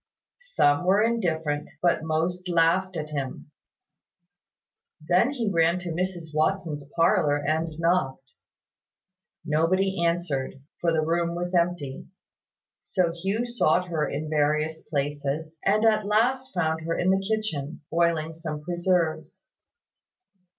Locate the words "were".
0.83-1.03